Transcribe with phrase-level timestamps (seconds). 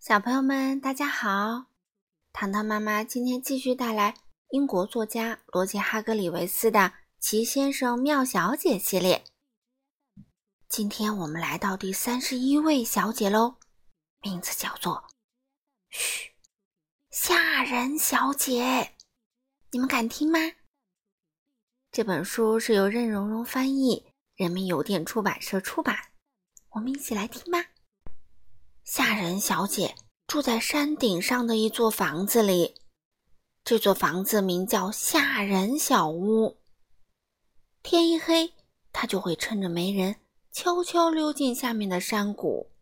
[0.00, 1.66] 小朋友们，大家好！
[2.32, 4.14] 糖糖妈妈今天继续带来
[4.48, 6.78] 英国作家罗杰·哈格里维斯的
[7.18, 9.22] 《奇先生妙小姐》系列。
[10.70, 13.56] 今天我们来到第三十一位小姐喽，
[14.22, 15.04] 名字叫做
[15.92, 16.30] “嘘，
[17.10, 18.94] 吓人小姐”。
[19.70, 20.38] 你们敢听吗？
[21.92, 25.94] 这本书是由任溶溶翻译，人民邮电出版社出版。
[26.70, 27.66] 我们一起来听吧。
[28.92, 29.94] 吓人小姐
[30.26, 32.74] 住在山顶上的一座房子里，
[33.62, 36.58] 这座房子名叫吓人小屋。
[37.84, 38.52] 天一黑，
[38.92, 40.16] 她就会趁着没人，
[40.50, 42.72] 悄悄溜进下面的山谷。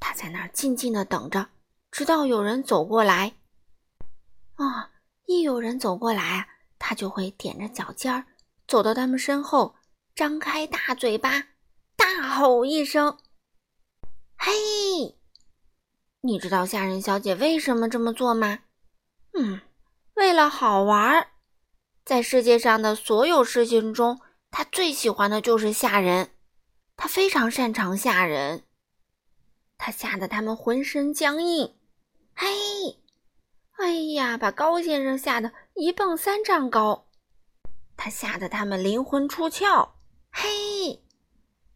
[0.00, 1.50] 她在那儿静静的等着，
[1.92, 3.36] 直到有人走过来。
[4.56, 4.90] 啊，
[5.26, 8.26] 一有人走过来啊，她就会踮着脚尖儿，
[8.66, 9.76] 走到他们身后，
[10.16, 11.50] 张开大嘴巴，
[11.94, 13.16] 大吼一声。
[14.48, 15.14] 嘿，
[16.22, 18.60] 你知道吓人小姐为什么这么做吗？
[19.34, 19.60] 嗯，
[20.14, 21.26] 为了好玩儿。
[22.02, 26.30] 在世界上的所有事情中，她最喜欢的就是吓人。
[26.96, 28.64] 她非常擅长吓人，
[29.76, 31.76] 她吓得他们浑身僵硬。
[32.34, 32.46] 嘿，
[33.72, 37.06] 哎呀，把高先生吓得一蹦三丈高。
[37.98, 39.90] 他吓得他们灵魂出窍。
[40.30, 41.02] 嘿，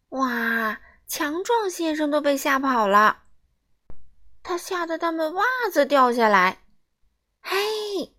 [0.09, 0.79] 哇！
[1.07, 3.23] 强壮先生都被吓跑了，
[4.41, 6.63] 他吓得他们袜子掉下来。
[7.41, 8.15] 嘿，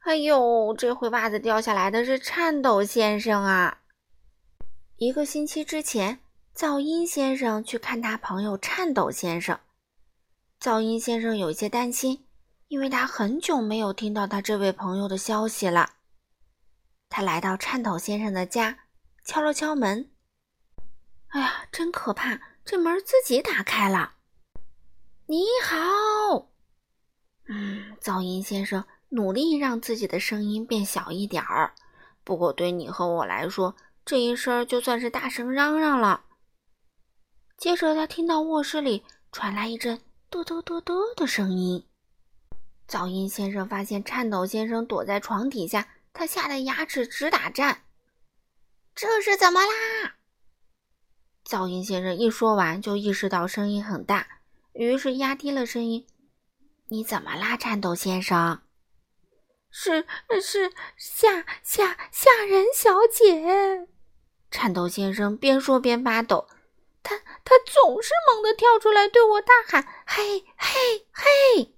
[0.00, 3.82] 哎呦，这回袜子掉下来的是颤抖先生啊！
[4.96, 6.20] 一个星期之前，
[6.54, 9.58] 噪音先生去看他朋友颤抖先生。
[10.60, 12.26] 噪音先生有些担心，
[12.68, 15.94] 因为他很久没有听到他这位朋友的消息了。
[17.08, 18.78] 他来到颤抖先生的家，
[19.24, 20.10] 敲了敲门。
[21.28, 22.40] 哎呀，真可怕！
[22.64, 24.14] 这门自己打开了。
[25.26, 26.48] 你好，
[27.48, 31.74] 嗯，噪音先生努力让自己的声音变小一点儿，
[32.24, 36.24] 不过对你和我来说，这一声就算是大声嚷嚷了。
[37.56, 40.00] 接着，他听到卧室里传来一阵
[40.30, 41.86] “嘚嘚嘚嘚”的声音。
[42.88, 47.82] 噪音先生发现颤抖先生躲在床底下，他吓得牙齿直打颤。
[48.94, 50.15] 这是怎么啦？
[51.48, 54.26] 噪音先生一说完，就意识到声音很大，
[54.72, 56.04] 于是压低了声音
[56.90, 58.62] ：“你怎么啦，颤抖先生
[59.70, 60.04] ？”“是
[60.42, 63.86] 是吓吓吓人小姐。”
[64.50, 66.48] 颤抖先生边说边发抖，
[67.04, 71.74] 他他总是猛地跳出来对我大喊：“嘿嘿嘿！”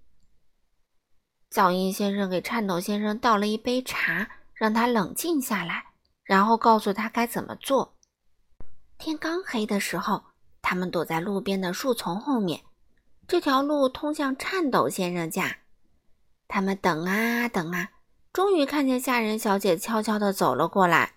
[1.53, 5.89] 噪音先生给颤抖先生倒了一杯茶，让他冷静下来，
[6.25, 7.98] 然后告诉他该怎么做。
[9.09, 10.23] 天刚黑的时候，
[10.61, 12.63] 他们躲在路边的树丛后面。
[13.27, 15.61] 这条路通向颤抖先生家。
[16.47, 17.89] 他们等啊等啊，
[18.35, 21.15] 终于看见吓人小姐悄悄地走了过来。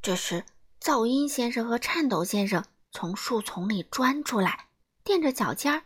[0.00, 0.44] 这时，
[0.80, 4.68] 噪音先生和颤抖先生从树丛里钻出来，
[5.04, 5.82] 垫着脚尖儿，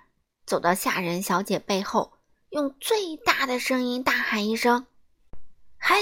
[0.47, 2.13] 走到吓人小姐背后，
[2.51, 4.87] 用最大的声音大喊一声
[5.83, 5.97] ：“嘿！”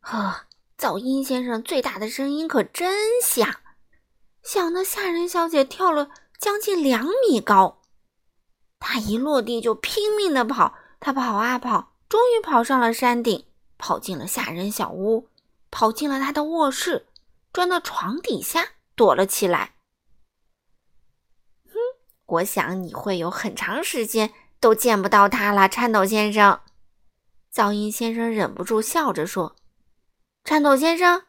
[0.00, 0.42] 呵。
[0.86, 3.56] 噪音先生最大的声音可真响，
[4.44, 7.82] 响的吓人小姐跳了将近两米高。
[8.78, 13.46] 她一落地就拼命的跑，她跑啊跑，终于跑上了山顶，
[13.76, 15.28] 跑进了吓人小屋，
[15.72, 17.08] 跑进了他的卧室，
[17.52, 19.74] 钻到床底下躲了起来。
[21.64, 21.74] 哼，
[22.26, 26.60] 我想你会有很长时间都见不到他了，颤抖先生。
[27.52, 29.56] 噪音先生忍不住笑着说。
[30.46, 31.24] 颤抖先生，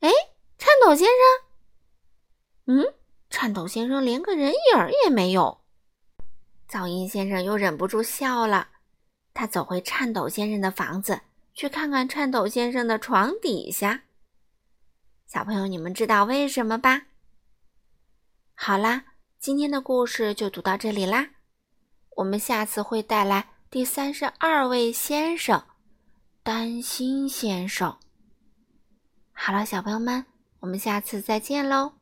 [0.00, 0.10] 哎，
[0.58, 2.94] 颤抖先生，嗯，
[3.30, 5.62] 颤抖先生连个人影儿也没有。
[6.68, 8.68] 噪音先生又忍不住笑了。
[9.32, 11.22] 他走回颤抖先生的房子，
[11.54, 14.02] 去看看颤抖先生的床底下。
[15.26, 17.06] 小朋友，你们知道为什么吧？
[18.54, 19.06] 好啦，
[19.38, 21.30] 今天的故事就读到这里啦。
[22.16, 25.64] 我们下次会带来第三十二位先生——
[26.44, 27.98] 担心先生。
[29.42, 30.26] 好了，小朋友们，
[30.60, 31.99] 我们下次再见喽。